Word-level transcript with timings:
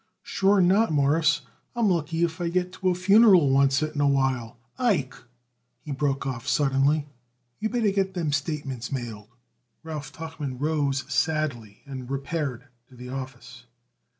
"Sure 0.23 0.59
not, 0.59 0.91
Mawruss, 0.91 1.41
I'm 1.75 1.87
lucky 1.87 2.23
if 2.23 2.41
I 2.41 2.49
get 2.49 2.73
to 2.73 2.89
a 2.89 2.95
funeral 2.95 3.55
oncet 3.55 3.93
in 3.93 4.01
a 4.01 4.07
while. 4.07 4.57
Ike," 4.79 5.13
he 5.85 5.91
broke 5.91 6.25
off 6.25 6.47
suddenly, 6.47 7.05
"you 7.59 7.69
better 7.69 7.91
get 7.91 8.15
them 8.15 8.31
statements 8.31 8.91
mailed." 8.91 9.27
Ralph 9.83 10.11
Tuchman 10.11 10.57
rose 10.59 11.03
sadly 11.07 11.83
and 11.85 12.09
repaired 12.09 12.63
to 12.89 12.95
the 12.95 13.09
office. 13.09 13.65